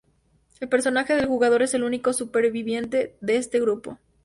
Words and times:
El 0.59 0.67
personaje 0.67 1.15
del 1.15 1.27
jugador 1.27 1.61
es 1.61 1.75
el 1.75 1.83
único 1.83 2.11
superviviente 2.11 3.13
de 3.21 3.37
este 3.37 3.59
grupo. 3.59 3.99